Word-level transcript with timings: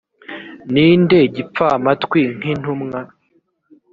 ni 0.71 0.85
nde 1.01 1.19
gipfamatwi 1.35 2.21
nk 2.37 2.43
intumwa 2.53 2.99